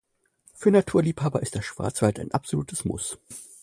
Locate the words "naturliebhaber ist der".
0.71-1.61